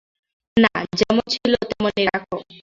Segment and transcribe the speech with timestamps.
[0.57, 2.35] না, যেমন ছিল তেমন-ই রাখো।